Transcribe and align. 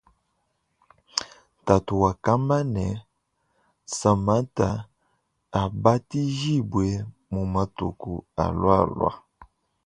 Tatu 1.65 1.93
wakamba 2.03 2.57
ne 2.73 2.87
samanta 3.97 4.67
abatijibwe 5.61 6.87
mu 7.33 7.41
matuku 7.53 8.11
alwalwa. 8.43 9.11